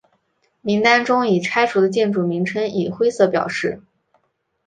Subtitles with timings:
[0.61, 3.83] 名单中已拆除的建筑名称以灰色表示。